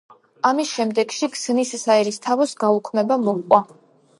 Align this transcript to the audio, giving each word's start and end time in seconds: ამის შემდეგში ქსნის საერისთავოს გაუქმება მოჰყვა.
ამის 0.51 0.69
შემდეგში 0.77 1.29
ქსნის 1.35 1.73
საერისთავოს 1.83 2.57
გაუქმება 2.65 3.19
მოჰყვა. 3.29 3.63